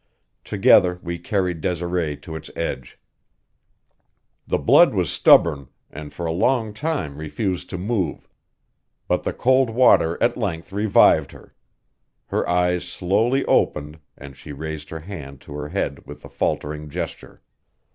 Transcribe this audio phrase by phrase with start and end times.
[0.43, 2.97] Together we carried Desiree to its edge.
[4.47, 8.27] The blood was stubborn, and for a long time refused to move,
[9.07, 11.53] but the cold water at length revived her;
[12.29, 16.89] her eyes slowly opened, and she raised her hand to her head with a faltering
[16.89, 17.43] gesture.